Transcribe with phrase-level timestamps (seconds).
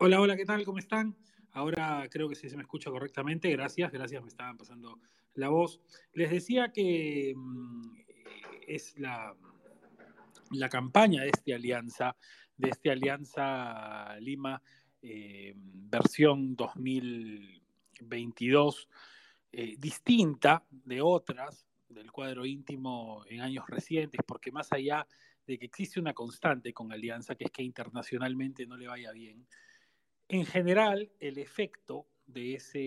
[0.00, 0.64] Hola, hola, ¿qué tal?
[0.64, 1.16] ¿Cómo están?
[1.50, 3.50] Ahora creo que sí se me escucha correctamente.
[3.50, 5.00] Gracias, gracias, me estaban pasando
[5.34, 5.80] la voz.
[6.12, 7.96] Les decía que mm,
[8.68, 9.34] es la,
[10.52, 12.14] la campaña de esta alianza,
[12.56, 14.62] de esta alianza Lima
[15.02, 18.88] eh, versión 2022,
[19.50, 25.08] eh, distinta de otras del cuadro íntimo en años recientes, porque más allá
[25.44, 29.44] de que existe una constante con Alianza, que es que internacionalmente no le vaya bien,
[30.28, 32.78] en general, el efecto de, ese,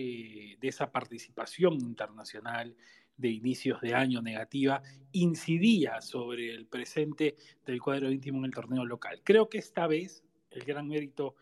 [0.60, 2.76] de esa participación internacional
[3.16, 7.36] de inicios de año negativa incidía sobre el presente
[7.66, 9.20] del cuadro íntimo en el torneo local.
[9.24, 11.34] Creo que esta vez el gran mérito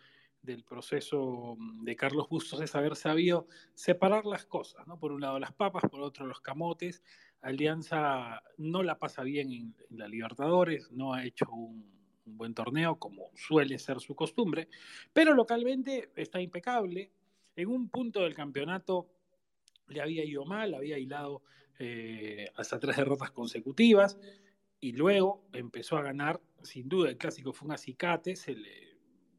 [0.43, 4.99] del proceso de Carlos Bustos es haber sabido separar las cosas, ¿no?
[4.99, 7.03] Por un lado las papas, por otro los camotes.
[7.43, 12.00] Alianza no la pasa bien en, en la Libertadores, no ha hecho un,
[12.31, 14.69] un buen torneo, como suele ser su costumbre,
[15.13, 17.11] pero localmente está impecable.
[17.57, 19.09] En un punto del campeonato
[19.89, 21.43] le había ido mal, había hilado
[21.79, 24.19] eh, hasta tres derrotas consecutivas
[24.81, 28.91] y luego empezó a ganar, sin duda el clásico fue un acicate, se le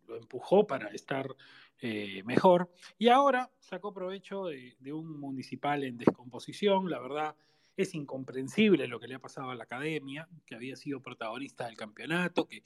[0.07, 1.35] lo empujó para estar
[1.79, 7.35] eh, mejor y ahora sacó provecho de, de un municipal en descomposición, la verdad
[7.81, 11.77] es incomprensible lo que le ha pasado a la academia, que había sido protagonista del
[11.77, 12.63] campeonato, que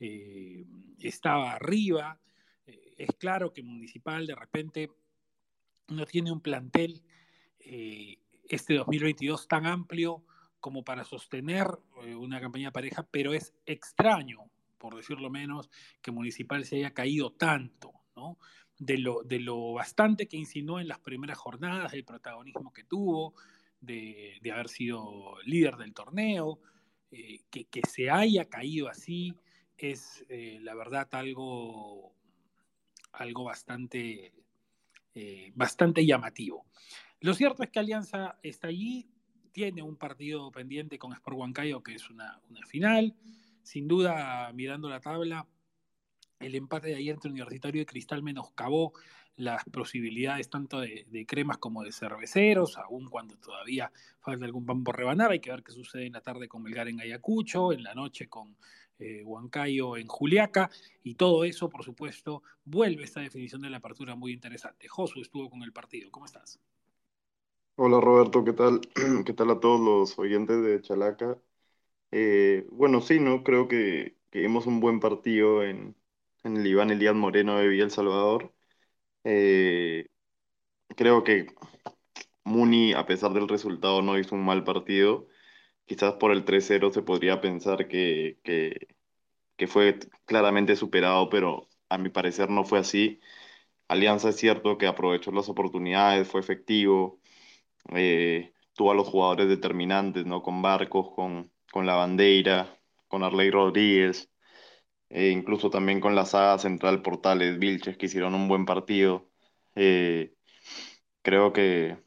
[0.00, 0.64] eh,
[1.00, 2.20] estaba arriba.
[2.66, 4.90] Eh, es claro que Municipal de repente
[5.88, 7.02] no tiene un plantel
[7.60, 10.24] eh, este 2022 tan amplio
[10.60, 11.66] como para sostener
[12.04, 15.70] eh, una campaña pareja, pero es extraño, por decirlo menos,
[16.02, 18.38] que Municipal se haya caído tanto, ¿no?
[18.78, 23.34] De lo, de lo bastante que insinuó en las primeras jornadas, el protagonismo que tuvo,
[23.80, 26.60] de, haber sido líder del torneo,
[27.10, 29.34] eh, que, que, se haya caído así
[29.78, 32.14] es eh, la verdad algo,
[33.12, 34.32] algo bastante,
[35.14, 36.66] eh, bastante llamativo.
[37.20, 39.08] Lo cierto es que Alianza está allí,
[39.52, 43.14] tiene un partido pendiente con Sport Huancayo que es una, una final.
[43.62, 45.46] Sin duda, mirando la tabla,
[46.40, 48.92] el empate de ayer entre Universitario y Cristal menoscabó
[49.36, 54.96] las posibilidades tanto de, cremas como de cerveceros, aun cuando todavía falta algún pan por
[54.96, 55.30] rebanar.
[55.30, 58.28] Hay que ver qué sucede en la tarde con Melgar en Ayacucho, en la noche
[58.28, 58.56] con
[58.98, 60.70] eh, Huancayo en Juliaca,
[61.02, 64.88] y todo eso, por supuesto, vuelve esta definición de la apertura muy interesante.
[64.88, 66.10] Josu estuvo con el partido.
[66.10, 66.58] ¿Cómo estás?
[67.78, 68.80] Hola Roberto, ¿qué tal?
[69.26, 71.36] ¿Qué tal a todos los oyentes de Chalaca?
[72.10, 73.44] Eh, bueno, sí, ¿no?
[73.44, 75.94] Creo que, que vimos un buen partido en,
[76.46, 78.54] en el Iván Elías Moreno de Villa El Salvador.
[79.24, 80.08] Eh,
[80.96, 81.48] creo que
[82.44, 85.28] Muni, a pesar del resultado, no hizo un mal partido.
[85.86, 88.88] Quizás por el 3-0 se podría pensar que, que,
[89.68, 93.20] fue claramente superado, pero a mi parecer no fue así.
[93.88, 97.20] Alianza es cierto que aprovechó las oportunidades, fue efectivo,
[97.94, 100.42] eh, tuvo a los jugadores determinantes, ¿no?
[100.42, 104.30] Con Barcos, con, con La Bandeira, con Arley Rodríguez
[105.10, 109.28] eh, incluso también con la saga central Portales, Vilches, que hicieron un buen partido.
[109.74, 110.34] Eh,
[111.22, 111.98] creo que,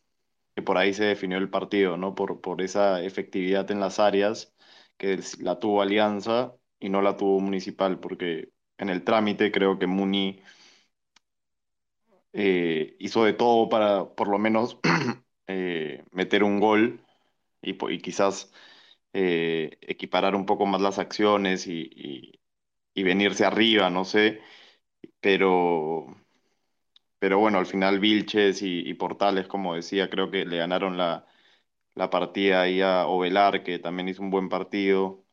[0.65, 2.15] por ahí se definió el partido, ¿no?
[2.15, 4.53] Por, por esa efectividad en las áreas
[4.97, 9.87] que la tuvo Alianza y no la tuvo Municipal, porque en el trámite creo que
[9.87, 10.41] Muni
[12.33, 14.79] eh, hizo de todo para por lo menos
[15.47, 17.01] eh, meter un gol
[17.61, 18.51] y, y quizás
[19.13, 22.38] equiparar un poco más las acciones y
[22.94, 24.41] y venirse arriba, no sé,
[25.22, 26.07] pero,
[27.19, 31.25] pero bueno, al final Vilches y, y, Portales, como decía, creo que le ganaron la,
[31.95, 35.25] la partida ahí a Ovelar, que también hizo un buen partido,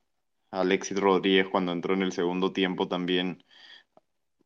[0.53, 3.45] Alexis Rodríguez cuando entró en el segundo tiempo también,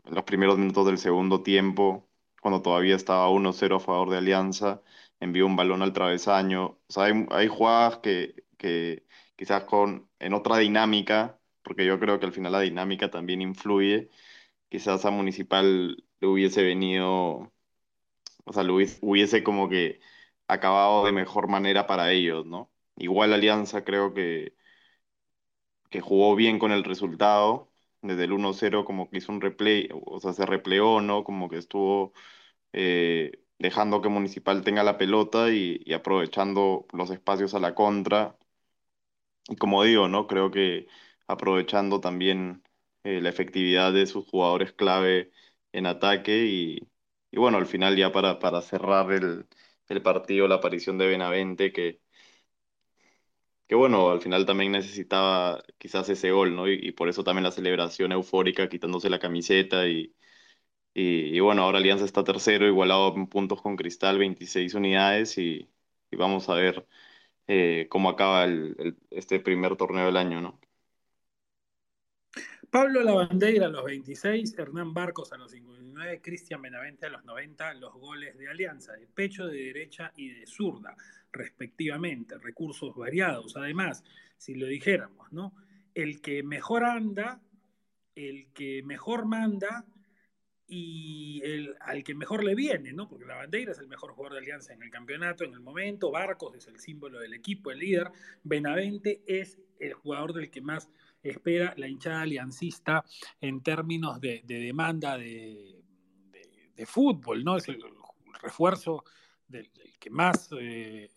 [0.04, 2.08] los primeros minutos del segundo tiempo,
[2.40, 4.82] cuando todavía estaba 1-0 a favor de Alianza,
[5.20, 9.06] envió un balón al travesaño, o sea, hay, hay jugadas que, que
[9.36, 11.39] quizás con, en otra dinámica
[11.70, 14.10] porque yo creo que al final la dinámica también influye.
[14.70, 17.52] Quizás a Municipal le hubiese venido,
[18.44, 18.72] o sea, le
[19.02, 20.00] hubiese, como que
[20.48, 22.72] acabado de mejor manera para ellos, ¿no?
[22.96, 24.54] Igual Alianza creo que,
[25.90, 27.70] que jugó bien con el resultado,
[28.02, 31.24] desde el 1-0 como que hizo un replay, o sea, se repleó, ¿no?
[31.24, 32.12] Como que estuvo
[32.72, 38.38] eh, dejando que Municipal tenga la pelota y, y aprovechando los espacios a la contra.
[39.48, 40.26] Y como digo, ¿no?
[40.26, 40.86] Creo que
[41.32, 42.62] aprovechando también
[43.04, 45.32] eh, la efectividad de sus jugadores clave
[45.72, 46.88] en ataque y,
[47.38, 49.46] bueno, al final ya para, para cerrar el,
[50.02, 52.00] partido, la aparición de Benavente, que,
[53.66, 56.68] que bueno, al final también necesitaba quizás ese gol, ¿no?
[56.68, 60.14] Y, por eso también la celebración eufórica quitándose la camiseta y,
[60.94, 65.70] Y, bueno, ahora Alianza está tercero, igualado en puntos con Cristal, 26 unidades y,
[66.12, 66.86] vamos a ver
[67.48, 68.46] eh, cómo acaba
[69.10, 70.60] este primer torneo del año, ¿no?
[72.70, 77.74] Pablo Lavandeira a los 26, Hernán Barcos a los 59, Cristian Benavente a los 90,
[77.74, 80.96] los goles de Alianza, de pecho, de derecha y de zurda,
[81.32, 83.56] respectivamente, recursos variados.
[83.56, 84.04] Además,
[84.36, 85.52] si lo dijéramos, ¿no?
[85.94, 87.40] El que mejor anda,
[88.14, 89.84] el que mejor manda
[90.68, 93.08] y el, al que mejor le viene, ¿no?
[93.08, 96.12] Porque la bandera es el mejor jugador de Alianza en el campeonato en el momento,
[96.12, 98.12] Barcos es el símbolo del equipo, el líder,
[98.44, 100.88] Benavente es el jugador del que más
[101.22, 103.04] espera la hinchada aliancista
[103.40, 105.76] en términos de, de demanda de,
[106.86, 107.58] fútbol, ¿no?
[107.58, 107.78] Es el,
[108.40, 109.04] refuerzo
[109.46, 111.10] del, que más, eh,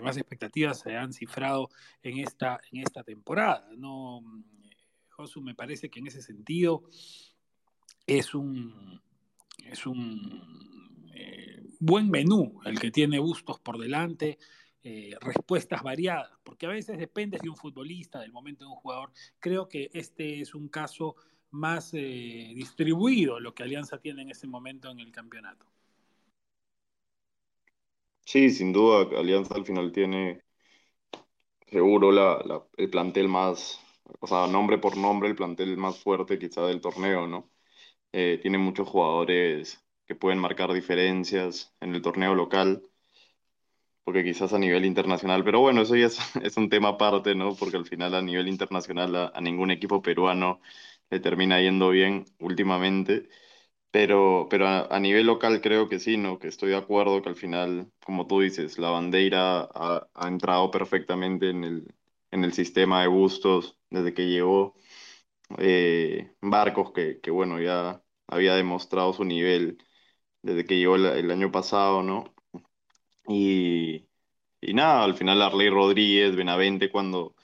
[0.00, 1.70] más expectativas se han cifrado
[2.04, 4.22] en esta, en esta temporada, ¿no?
[5.08, 6.84] Josu, me parece que en ese sentido
[8.06, 9.02] es un,
[9.64, 14.38] es un eh, buen menú el que tiene Bustos por delante,
[14.84, 19.12] eh, respuestas variadas, porque a veces depende de un futbolista, del momento de un jugador.
[19.40, 21.16] Creo que este es un caso
[21.50, 25.66] más eh, distribuido, lo que Alianza tiene en este momento en el campeonato.
[28.24, 30.42] Sí, sin duda, Alianza al final tiene
[31.66, 32.10] seguro
[32.76, 33.80] el plantel más,
[34.20, 37.50] o sea, nombre por nombre, el plantel más fuerte quizá del torneo, ¿no?
[38.12, 42.82] Eh, tiene muchos jugadores que pueden marcar diferencias en el torneo local,
[44.08, 47.54] porque quizás a nivel internacional, pero bueno, eso ya es, es un tema aparte, ¿no?
[47.54, 50.62] Porque al final a nivel internacional a, a, ningún equipo peruano
[51.10, 53.28] le termina yendo bien últimamente,
[53.90, 56.38] pero, pero a, a, nivel local creo que sí, ¿no?
[56.38, 60.70] Que estoy de acuerdo que al final, como tú dices, la bandera ha, ha entrado
[60.70, 61.94] perfectamente en el,
[62.30, 64.74] en el sistema de Bustos desde que llegó
[65.58, 69.78] eh, Barcos, que, que, bueno, ya había demostrado su nivel
[70.42, 72.34] desde que llegó el, el año pasado, ¿no?
[73.28, 74.08] Y,
[74.60, 77.36] y, nada, al final Arley Rodríguez, Benavente, cuando,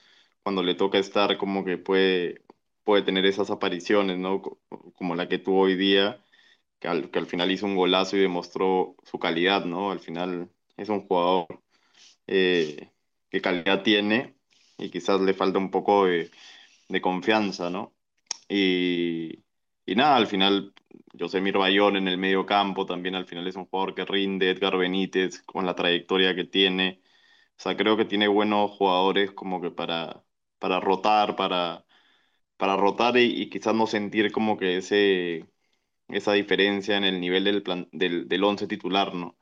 [0.42, 2.42] cuando le toca estar, como que puede,
[2.84, 4.42] puede tener esas apariciones, ¿no?
[4.94, 6.24] Como la que tuvo hoy día,
[6.80, 9.90] que al, que al final hizo un golazo y demostró su calidad, ¿no?
[9.92, 11.62] Al final es un jugador
[12.28, 12.90] eh,
[13.30, 14.36] que calidad tiene
[14.78, 16.30] y quizás le falta un poco de,
[16.88, 17.94] de confianza, ¿no?
[18.48, 19.43] Y,
[19.86, 20.74] y nada, al final,
[21.18, 24.76] Josemir Bayón en el medio campo también al final es un jugador que rinde, Edgar
[24.76, 27.02] Benítez con la trayectoria que tiene.
[27.58, 30.24] O sea, creo que tiene buenos jugadores como que para,
[30.58, 31.86] para rotar, para,
[32.56, 35.48] para rotar y, quizás no sentir como que ese,
[36.08, 39.38] esa diferencia en el nivel del, plan, del, del once titular, ¿no?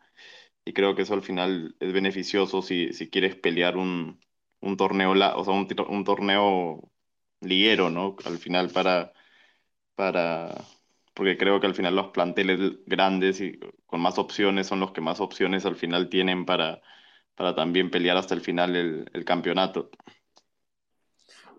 [0.64, 4.20] Y creo que eso al final es beneficioso si, si quieres pelear un,
[4.60, 6.92] un torneo, o sea, un, un torneo
[7.40, 8.16] liguero, ¿no?
[8.24, 9.12] Al final para,
[9.94, 10.64] para,
[11.14, 15.00] porque creo que al final los planteles grandes y con más opciones son los que
[15.00, 16.82] más opciones al final tienen para,
[17.34, 19.90] para también pelear hasta el final el, campeonato.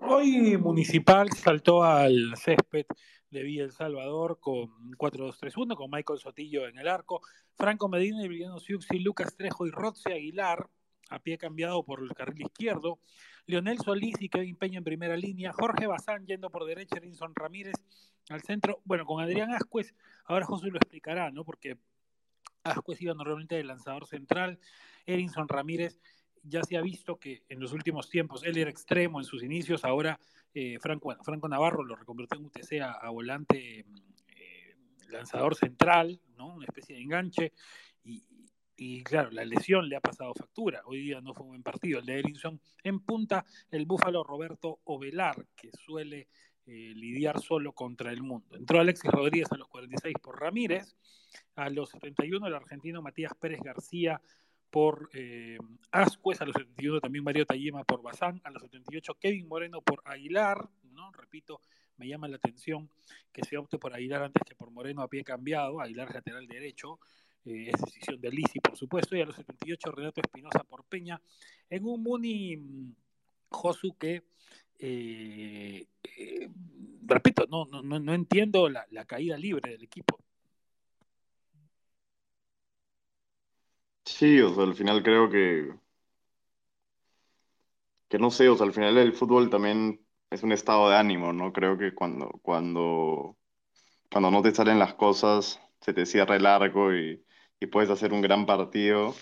[0.02, 2.86] Hoy Municipal saltó al césped
[3.30, 7.22] de Villa El Salvador con 4-2-3-1, con Michael Sotillo en el arco,
[7.56, 10.68] Franco Medina, Emiliano Siuxi, Lucas Trejo y Rodce Aguilar,
[11.14, 13.00] a pie cambiado por el carril izquierdo,
[13.46, 17.76] Leonel Solís y Kevin Peña en primera línea, Jorge Bazán yendo por derecha, Erinson Ramírez
[18.30, 19.94] al centro, bueno, con Adrián Ascuez,
[20.26, 21.44] ahora José lo explicará, ¿no?
[21.44, 21.78] Porque
[22.64, 24.60] Ascuez iba normalmente de lanzador central,
[25.06, 26.00] Erinson Ramírez
[26.44, 29.84] ya se ha visto que en los últimos tiempos él era extremo en sus inicios,
[29.86, 30.20] ahora
[30.54, 34.76] eh, Franco, Franco, Navarro lo reconvirtió en UTC a, a volante eh,
[35.10, 36.56] lanzador central, ¿no?
[36.56, 37.54] una especie de enganche,
[38.04, 38.24] y,
[38.76, 42.00] y, claro, la lesión le ha pasado factura, hoy día no fue un buen partido,
[42.00, 46.28] el de Erinson en punta, el búfalo Roberto Ovelar, que suele
[46.66, 48.56] eh, lidiar solo contra el mundo.
[48.56, 50.96] Entró Alexis Rodríguez a los 46 por Ramírez,
[51.56, 54.22] a los 71 el argentino Matías Pérez García
[54.70, 55.58] por eh,
[55.92, 60.68] a los 71 también Mario Tayema por Bazán, a los 78 Kevin Moreno por Aguilar,
[60.94, 61.12] ¿no?
[61.12, 61.62] Repito,
[61.98, 62.90] me llama la atención
[63.32, 67.00] que se opte por Aguilar antes que por Moreno a pie cambiado, Aguilar lateral derecho,
[67.46, 71.22] eh, es decisión de Lisi, por supuesto, y a los 78 Renato Espinosa por Peña,
[71.70, 72.94] en un Muni
[73.50, 74.24] Josu que,
[74.80, 76.50] eh, eh,
[77.06, 80.20] repito, no, no, no entiendo la, la caída libre del equipo.
[84.06, 85.74] Sí, o sea, al final creo que,
[88.10, 91.34] que no sé, o sea, al final el fútbol también es un estado de ánimo,
[91.34, 91.52] ¿no?
[91.54, 93.38] Creo que cuando, cuando,
[94.12, 97.24] cuando no te salen las cosas, se te cierra el arco y,
[97.60, 99.16] y puedes hacer un gran partido,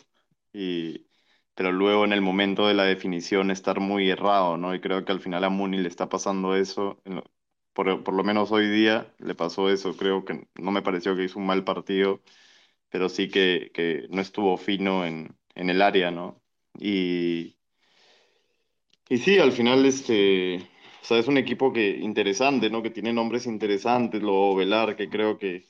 [0.54, 1.08] y,
[1.56, 4.76] pero luego en el momento de la definición estar muy errado, ¿no?
[4.76, 7.02] Y creo que al final a Muni le está pasando eso,
[7.74, 9.96] por, por lo menos hoy día le pasó eso.
[9.98, 12.22] Creo que no me pareció que hizo un mal partido,
[12.90, 16.42] pero sí que, que no estuvo fino en, en el área, ¿no?
[16.80, 17.58] Y,
[19.10, 20.58] y sí, al final, este,
[21.02, 22.82] o sea, es un equipo que interesante, ¿no?
[22.82, 25.62] Que tiene nombres interesantes, lo Velar, que creo que,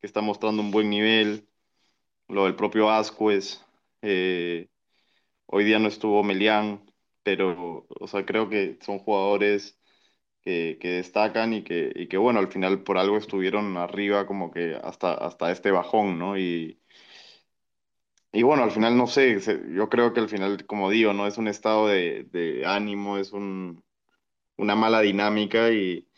[0.00, 1.47] que está mostrando un buen nivel,
[2.28, 3.64] lo del propio Ascuez,
[4.02, 4.68] eh,
[5.46, 6.84] hoy día no estuvo Melián,
[7.22, 9.78] pero, o sea, creo que son jugadores
[10.42, 14.76] que, destacan y que, y que, bueno, al final por algo estuvieron arriba como que
[14.82, 16.38] hasta, hasta este bajón, ¿no?
[16.38, 16.80] Y,
[18.32, 19.40] y bueno, al final no sé,
[19.74, 21.26] yo creo que al final, como digo, ¿no?
[21.26, 23.82] Es un estado de, de ánimo, es un,
[24.58, 26.08] una mala dinámica y,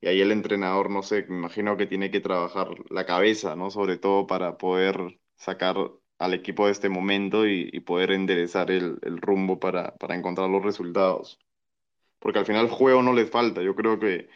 [0.00, 3.70] y ahí el entrenador, no sé, me imagino que tiene que trabajar la cabeza, ¿no?
[3.70, 5.76] Sobre todo para poder sacar
[6.18, 11.38] al equipo de este momento y, poder enderezar el, rumbo para, para encontrar los resultados.
[12.18, 14.28] Porque al final juego no les falta, yo creo que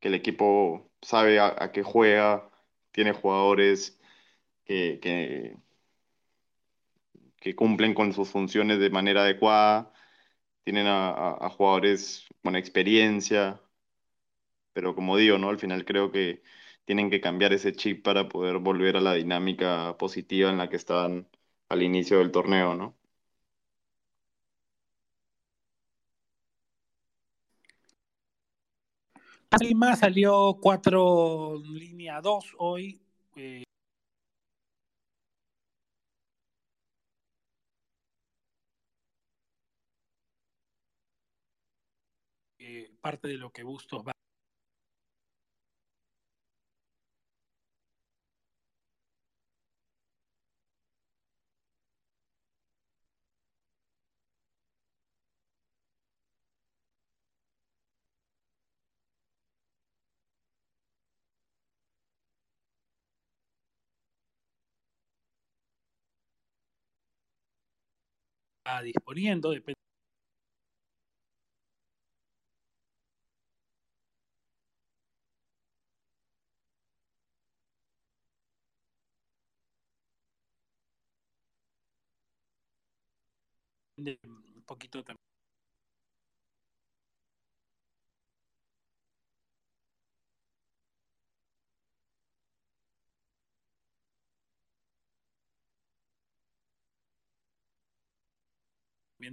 [0.00, 2.50] que el equipo sabe a, a qué juega,
[2.92, 4.00] tiene jugadores
[4.66, 5.56] que, que,
[7.40, 9.92] que cumplen con sus funciones de manera adecuada,
[10.64, 13.60] tienen a, a- a jugadores con experiencia,
[14.72, 15.48] pero como digo, ¿no?
[15.50, 16.42] Al final creo que
[16.88, 20.76] tienen que cambiar ese chip para poder volver a la dinámica positiva en la que
[20.76, 21.28] estaban
[21.68, 22.96] al inicio del torneo, ¿no?
[29.60, 32.98] Lima salió 4 línea 2 hoy.
[33.36, 33.64] eh,
[42.58, 44.17] eh, parte de lo que Bustos va
[68.82, 69.76] disponiendo, depende
[84.56, 85.37] un poquito también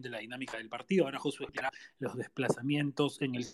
[0.02, 1.06] de la dinámica del partido.
[1.06, 3.46] Ahora Josué explicará los desplazamientos en el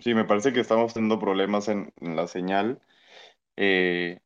[0.00, 2.80] Sí, me parece que estamos teniendo problemas en, en la señal,
[3.56, 4.20] eh,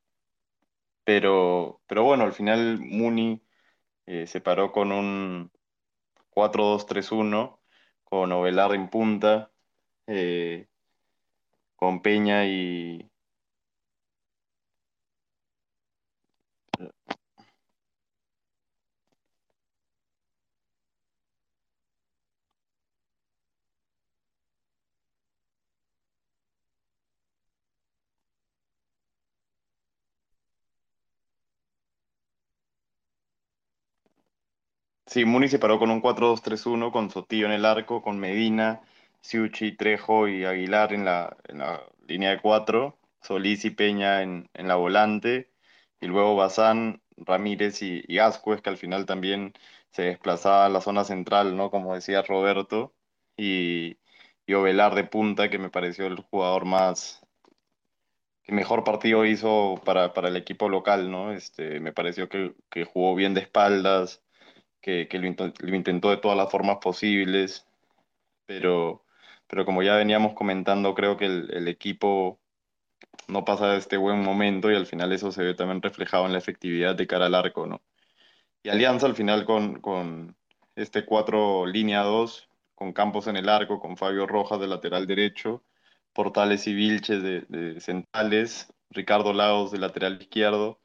[1.04, 3.42] pero, pero bueno, al final Muni
[4.06, 5.52] eh, se paró con un
[6.30, 7.60] cuatro dos tres uno
[8.04, 9.52] con Ovelar en punta,
[10.06, 10.68] eh,
[11.76, 13.11] con Peña y...
[35.06, 38.02] Sí, Muni se paró con un cuatro dos tres uno con Sotillo en el arco,
[38.02, 38.80] con Medina,
[39.20, 44.48] Siuchi, Trejo y Aguilar en la, en la línea de cuatro, Solís y Peña en,
[44.54, 45.51] en la volante,
[46.02, 49.54] y luego Bazán, Ramírez y, y Ascuez, que al final también
[49.92, 51.70] se desplazaba a la zona central, ¿no?
[51.72, 52.94] Como decía Roberto,
[53.38, 53.98] y,
[54.46, 57.22] y Ovelar de punta, que me pareció el jugador más,
[58.42, 61.32] que mejor partido hizo para, para el equipo local, ¿no?
[61.32, 64.22] Este, me pareció que, que jugó bien de espaldas,
[64.82, 67.66] que, que lo, int- lo intentó de todas las formas posibles,
[68.46, 69.06] pero,
[69.48, 72.41] pero como ya veníamos comentando, creo que el equipo
[73.28, 76.38] no pasa este buen momento y al final eso se ve también reflejado en la
[76.38, 77.80] efectividad de cara al arco, ¿no?
[78.62, 80.36] Y Alianza al final con, con
[80.76, 82.48] este 4 línea 2
[82.82, 85.62] con Campos en el arco, con Fabio Rojas de lateral derecho,
[86.12, 90.80] Portales y Vilches de, centrales, Ricardo Lagos de lateral izquierdo,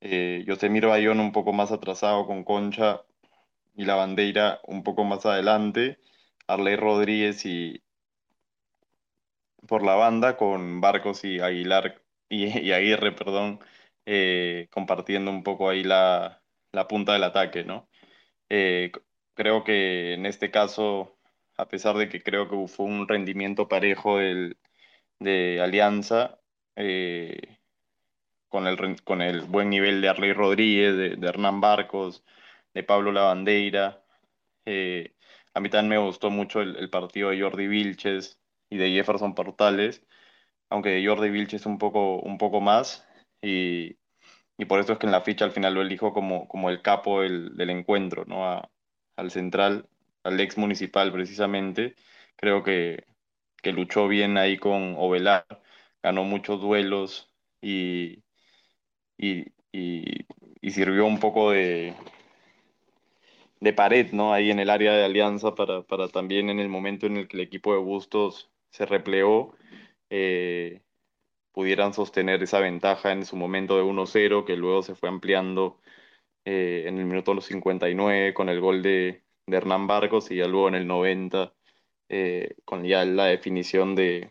[0.00, 3.02] eh, Yosemir Bayón un poco más atrasado con Concha
[3.74, 5.98] y la Bandeira un poco más adelante,
[6.46, 7.82] Arley Rodríguez y
[9.66, 13.60] por la banda con Barcos y Aguilar y, Aguirre, perdón,
[14.06, 17.88] eh, compartiendo un poco ahí la, la punta del ataque, ¿no?
[18.50, 18.92] Eh,
[19.34, 21.18] creo que en este caso,
[21.56, 24.58] a pesar de que creo que fue un rendimiento parejo del,
[25.20, 26.40] de Alianza,
[26.76, 27.58] eh,
[28.48, 32.24] con el, con el buen nivel de Arley Rodríguez, de, Hernán Barcos,
[32.74, 34.04] de Pablo Lavandeira.
[35.54, 38.38] A mí también me gustó mucho el, partido de Jordi Vilches
[38.70, 40.04] y de Jefferson Portales,
[40.70, 43.06] aunque Jordi Vilches un poco, un poco más.
[43.42, 43.98] Y,
[44.58, 46.82] y por eso es que en la ficha al final lo elijo como, como el
[46.82, 48.62] capo del, del encuentro, ¿no?
[49.16, 49.88] al central,
[50.24, 51.96] al ex municipal precisamente.
[52.36, 53.04] Creo que,
[53.62, 55.46] que luchó bien ahí con Ovelar,
[56.02, 58.22] ganó muchos duelos y,
[59.16, 61.94] y, y, sirvió un poco de,
[63.60, 64.32] de pared, ¿no?
[64.32, 67.36] Ahí en el área de Alianza para, para, también en el momento en el que
[67.36, 69.54] el equipo de Bustos se repleó,
[70.10, 70.82] eh,
[71.52, 75.80] pudieran sostener esa ventaja en su momento de 1-0, que luego se fue ampliando
[76.44, 80.68] eh, en el minuto los 59 con el gol de, de Hernán Barcos y luego
[80.68, 81.54] en el 90
[82.08, 84.30] eh, con ya la definición de,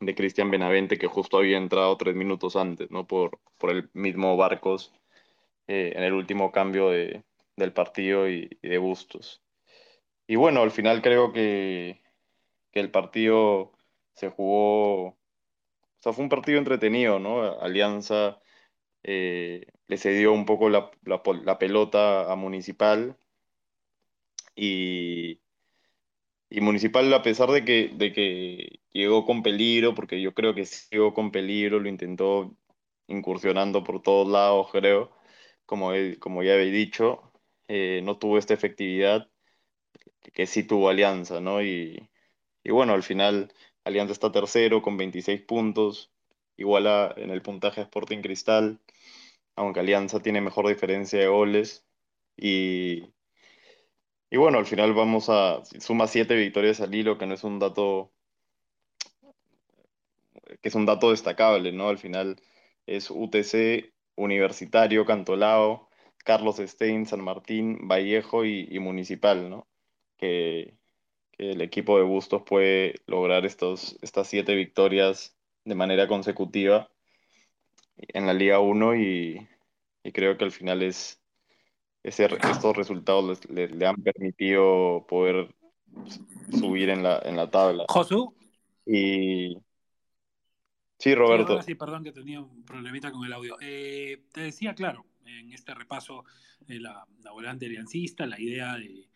[0.00, 3.06] de Cristian Benavente, que justo había entrado tres minutos antes, ¿no?
[3.06, 4.92] Por, por el mismo Barcos
[5.68, 7.22] en el último cambio de,
[7.58, 9.42] del partido y, de Bustos.
[10.26, 12.00] Y bueno, al final creo que,
[12.72, 13.72] que el partido
[14.14, 15.16] se jugó, o
[16.00, 17.42] sea, fue un partido entretenido, ¿no?
[17.60, 18.40] Alianza
[19.04, 23.16] eh, le cedió un poco la, la, pelota a Municipal
[24.56, 25.40] y,
[26.50, 30.64] y Municipal, a pesar de que, de que llegó con peligro, porque yo creo que
[30.64, 32.56] sí llegó con peligro, lo intentó
[33.08, 35.12] incursionando por todos lados, creo,
[35.66, 37.32] como, como ya había dicho,
[37.68, 39.30] eh, no tuvo esta efectividad
[40.32, 41.62] que, sí tuvo Alianza, ¿no?
[41.62, 42.08] Y,
[42.68, 43.52] y, bueno, al final
[43.84, 46.12] Alianza está tercero con 26 puntos,
[46.56, 48.80] iguala en el puntaje Sporting Cristal,
[49.56, 51.84] aunque Alianza tiene mejor diferencia de goles
[52.36, 53.04] y
[54.30, 57.58] y bueno, al final vamos a, suma siete victorias al hilo, que no es un
[57.58, 58.12] dato,
[60.60, 61.88] que es un dato destacable, ¿no?
[61.88, 62.40] Al final
[62.86, 65.88] es UTC, Universitario, Cantolao,
[66.24, 69.66] Carlos Stein, San Martín, Vallejo y, Municipal, ¿no?
[70.18, 70.77] Que,
[71.38, 76.90] el equipo de Bustos puede lograr estos, estas siete victorias de manera consecutiva
[77.96, 79.48] en la Liga 1 y,
[80.02, 81.20] y creo que al final es,
[82.02, 85.54] estos resultados le, han permitido poder
[86.50, 87.84] subir en la, en la tabla.
[87.88, 88.34] Josu.
[88.86, 89.56] Y.
[90.98, 91.62] Sí, Roberto.
[91.62, 93.56] Sí, perdón que tenía un problemita con el audio.
[93.60, 96.24] Eh, te decía, claro, en este repaso
[96.60, 99.07] de la, la volante aliancista, la idea de,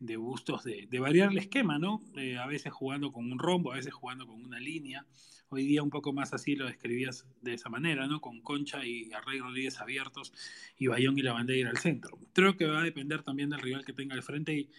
[0.00, 2.00] de Bustos de, variar el esquema, ¿no?
[2.40, 5.04] a veces jugando con un rombo, a veces jugando con una línea.
[5.50, 8.20] Hoy día un poco más así lo describías de esa manera, ¿no?
[8.20, 10.32] Con Concha y Arrey Rodríguez abiertos
[10.76, 12.18] y Bayón y la bandera al centro.
[12.34, 14.70] Creo que va a depender también del rival que tenga al frente y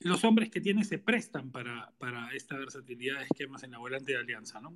[0.00, 4.12] los hombres que tiene se prestan para, para esta versatilidad de esquemas en la volante
[4.12, 4.74] de Alianza, ¿no?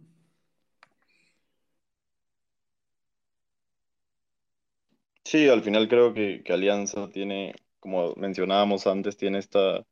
[5.23, 9.87] Sí, al final creo que Alianza tiene, como mencionábamos antes, tiene esta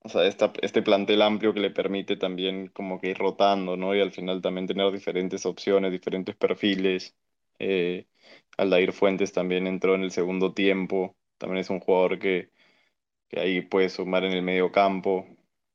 [0.00, 0.24] o sea,
[0.62, 3.94] este plantel amplio que le permite también como que ir rotando, ¿no?
[3.94, 7.16] Y al final también tener diferentes opciones, diferentes perfiles.
[7.58, 8.06] Eh,
[8.56, 12.50] Aldair Fuentes también entró en el segundo tiempo, también es un jugador que,
[13.28, 15.26] que ahí puede sumar en el medio campo.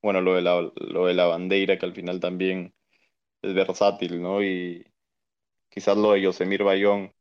[0.01, 2.73] Bueno, lo de la, lo de la bandera, que al final también
[3.43, 4.43] es versátil, ¿no?
[4.43, 4.85] Y
[5.69, 7.13] quizás lo de Yosemir Bayón,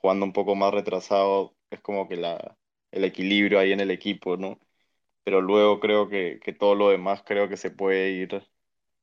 [0.00, 2.56] jugando un poco más retrasado, es como que la,
[2.92, 4.58] el equilibrio ahí en el equipo, ¿no?
[5.24, 8.42] pero luego creo que, que, todo lo demás creo que se puede ir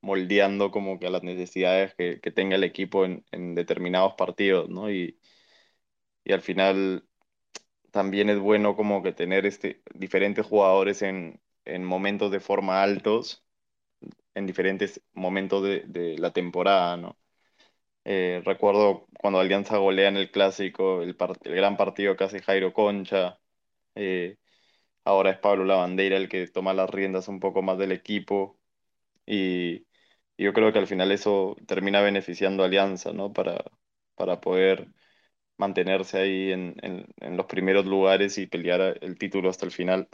[0.02, 4.68] moldeando como que a las necesidades que, que tenga el equipo en, en, determinados partidos,
[4.68, 4.90] ¿no?
[4.90, 5.18] Y,
[6.24, 7.08] y al final
[7.92, 13.44] también es bueno como que tener este, diferentes jugadores en, en momentos de forma altos,
[14.34, 17.18] en diferentes momentos de, de la temporada, ¿no?
[18.10, 23.38] Eh, recuerdo cuando Alianza golea en el clásico, el, gran partido hace Jairo Concha.
[23.94, 24.38] Eh,
[25.04, 28.58] Ahora es Pablo Lavandera el que toma las riendas un poco más del equipo
[29.26, 29.86] y,
[30.38, 33.32] yo creo que al final eso termina beneficiando a Alianza, ¿no?
[33.32, 33.64] Para,
[34.16, 34.88] para poder
[35.58, 40.08] mantenerse ahí en, en los primeros lugares y pelear el título hasta el final.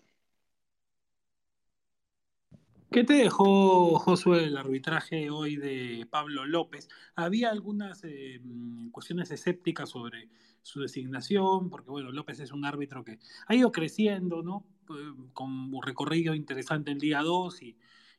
[2.94, 6.88] ¿Qué te dejó, Josué, el arbitraje hoy de Pablo López?
[7.16, 8.40] Había algunas eh,
[8.92, 10.28] cuestiones escépticas sobre
[10.62, 14.64] su designación, porque bueno, López es un árbitro que ha ido creciendo, ¿no?
[14.90, 17.76] Eh, con un recorrido interesante en día 2 y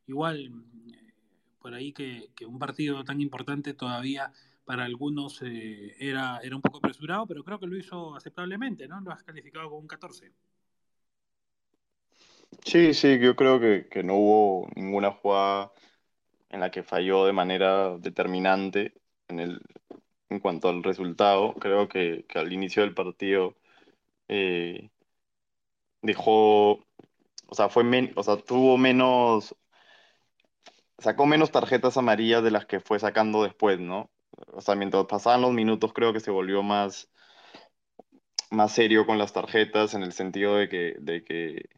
[0.08, 0.52] igual
[0.92, 1.14] eh,
[1.62, 4.34] por ahí que, un partido tan importante todavía
[4.66, 9.00] para algunos era, era un poco apresurado, pero creo que lo hizo aceptablemente, ¿no?
[9.00, 10.34] Lo has calificado con un 14.
[12.64, 15.72] Sí, sí, yo creo que, que no hubo ninguna jugada
[16.50, 18.94] en la que falló de manera determinante.
[19.30, 19.62] En el,
[20.30, 21.54] en cuanto al resultado.
[21.56, 23.56] Creo que, que al inicio del partido
[24.30, 24.92] eh,
[26.02, 26.72] dejó,
[27.48, 29.56] o sea, fue men- o sea, tuvo menos,
[31.00, 34.12] sacó menos tarjetas amarillas de las que fue sacando después, ¿no?
[34.54, 37.10] O sea, mientras pasaban los minutos, creo que se volvió más,
[38.52, 41.70] más serio con las tarjetas en el sentido de que, de que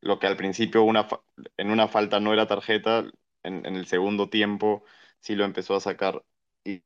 [0.00, 1.08] lo que al principio una
[1.56, 3.00] en una falta no era tarjeta,
[3.42, 4.84] en, en el segundo tiempo
[5.20, 6.24] sí lo empezó a sacar.
[6.64, 6.82] Y,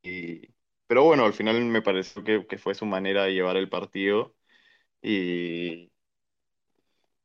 [0.87, 4.35] pero bueno, al final me pareció que, que fue su manera de llevar el partido
[5.03, 5.93] y,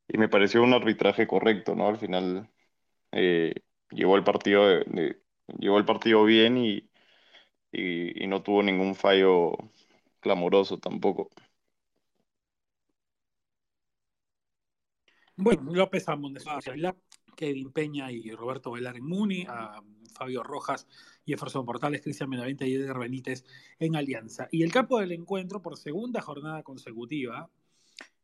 [0.08, 1.88] y me pareció un arbitraje correcto, ¿no?
[1.88, 2.50] Al final
[3.12, 3.54] eh,
[3.90, 5.20] llevó el partido de-
[5.58, 6.58] llevó el partido bien
[7.72, 9.52] y, y no tuvo ningún fallo
[10.20, 11.30] clamoroso tampoco.
[15.40, 16.44] Bueno, López Amondes,
[17.34, 20.86] Kevin Peña y Roberto Velar en Muni, a Fabio Rojas,
[21.26, 23.44] Jefferson Portales, Cristian Benavente y Eder Benítez
[23.78, 24.48] en Alianza.
[24.50, 27.48] Y el campo del encuentro, por segunda jornada consecutiva,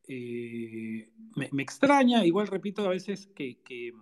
[0.07, 3.95] eh, me, me, extraña, igual repito a veces que, que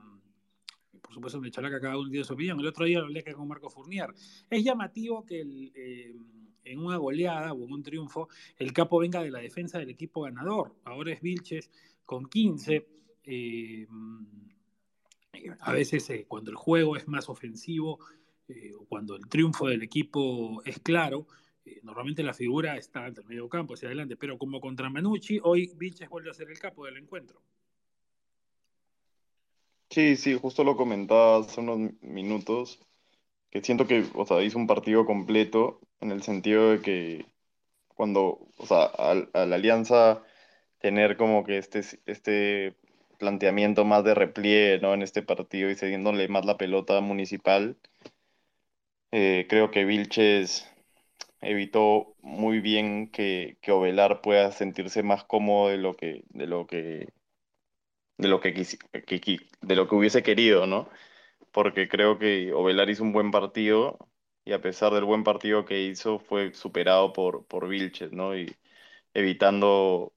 [1.00, 3.20] por supuesto en el Chalaca cada uno tiene su opinión, el otro día lo hablé
[3.20, 4.12] acá con Marco Fournier,
[4.50, 6.16] es llamativo que el, eh,
[6.64, 10.22] en una goleada o en un triunfo el capo venga de la defensa del equipo
[10.22, 11.70] ganador, ahora es Vilches
[12.04, 12.93] con 15,
[13.24, 13.86] eh,
[15.60, 17.98] a veces eh, cuando el juego es más ofensivo
[18.48, 21.26] eh, o cuando el triunfo del equipo es claro,
[21.82, 25.72] normalmente la figura está entre el medio campo hacia adelante, pero como contra Manucci, hoy
[25.76, 27.40] Vilches vuelve a ser el capo del encuentro.
[29.88, 32.80] Sí, sí, justo lo comentaba hace unos minutos,
[33.50, 37.26] que siento que, o sea, hizo un partido completo en el sentido de que
[37.88, 40.22] cuando, o sea, a, a la Alianza
[40.80, 42.76] tener como que este, este
[43.24, 44.94] planteamiento más de repliegue, ¿no?
[44.94, 47.78] En este partido y cediéndole más la pelota municipal,
[49.12, 50.68] eh, creo que Vilches
[51.40, 56.66] evitó muy bien que, que Ovelar pueda sentirse más cómodo de lo que, de lo
[56.66, 57.08] que,
[58.18, 60.88] de lo que, quisi- que- de lo que hubiese querido, ¿no?
[61.52, 63.98] Porque creo que Ovelar hizo un buen partido
[64.44, 68.36] y a pesar del buen partido que hizo, fue superado por, por Vilches, ¿no?
[68.38, 68.56] Y
[69.14, 70.14] evitando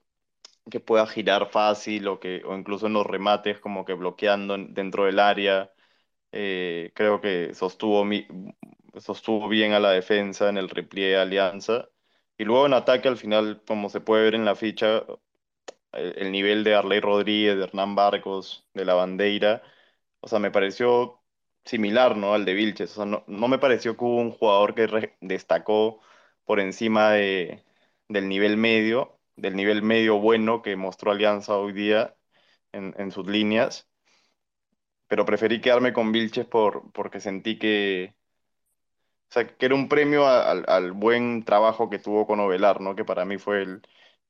[0.70, 4.74] que pueda girar fácil o, que, o incluso en los remates como que bloqueando en-
[4.74, 5.72] dentro del área.
[6.32, 8.26] Eh, creo que sostuvo, mi-
[8.98, 11.88] sostuvo bien a la defensa en el repliegue de Alianza.
[12.38, 15.04] Y luego en ataque, al final, como se puede ver en la ficha,
[15.92, 19.62] el, el nivel de Arley Rodríguez, de Hernán Barcos, de la Bandeira,
[20.20, 21.22] o sea, me pareció
[21.64, 22.34] similar, ¿no?
[22.34, 22.92] Al de Vilches.
[22.92, 26.00] O sea, no, no me pareció que hubo un jugador que destacó
[26.44, 27.64] por encima de,
[28.08, 32.14] del nivel medio, del nivel medio bueno que mostró Alianza hoy día
[32.72, 33.88] en, en sus líneas.
[35.06, 38.14] Pero preferí quedarme con Vilches por, porque sentí que,
[39.30, 42.80] o sea, que era un premio a- al, al buen trabajo que tuvo con Ovelar,
[42.80, 42.94] ¿no?
[42.94, 43.82] Que para mí fue el,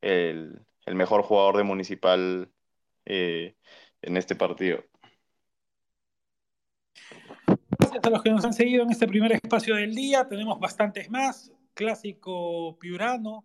[0.02, 2.52] el, el mejor jugador de Municipal
[3.06, 3.56] eh,
[4.02, 4.84] en este partido.
[7.78, 10.28] Gracias a los que nos han seguido en este primer espacio del día.
[10.28, 11.52] Tenemos bastantes más.
[11.74, 13.44] Clásico Piurano,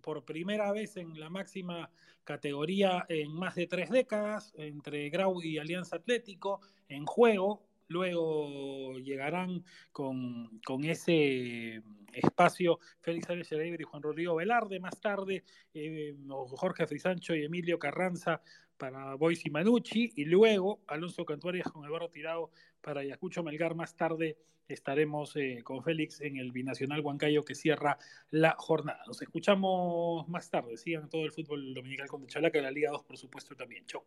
[0.00, 1.90] por primera vez en la máxima
[2.24, 7.67] categoría en más de tres décadas, entre Grau y Alianza Atlético, en juego.
[7.88, 14.80] Luego llegarán con, con ese espacio Félix Álvarez y Juan Rodrigo Velarde.
[14.80, 18.42] Más tarde, eh, Jorge Frisancho y Emilio Carranza
[18.76, 20.12] para Boys y Manucci.
[20.16, 23.74] Y luego Alonso Cantuarias con Eduardo Tirado para Ayacucho Melgar.
[23.74, 27.98] Más tarde estaremos eh, con Félix en el Binacional Huancayo que cierra
[28.30, 29.02] la jornada.
[29.06, 30.76] Nos escuchamos más tarde.
[30.76, 33.86] Sigan todo el fútbol dominical con Chalaca, la Liga 2, por supuesto, también.
[33.86, 34.02] Chau.